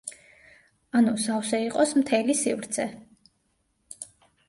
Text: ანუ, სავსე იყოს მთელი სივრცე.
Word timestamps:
ანუ, 1.01 1.13
სავსე 1.27 1.61
იყოს 1.67 1.95
მთელი 2.01 2.39
სივრცე. 2.43 2.89